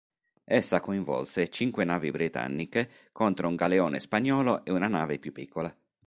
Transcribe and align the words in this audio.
Essa 0.59 0.79
coinvolse 0.79 1.47
cinque 1.51 1.83
navi 1.83 2.09
britanniche 2.09 2.89
contro 3.11 3.47
un 3.47 3.53
galeone 3.53 3.99
spagnolo 3.99 4.65
e 4.65 4.71
una 4.71 4.87
nave 4.87 5.19
più 5.19 5.31
piccola. 5.31 5.71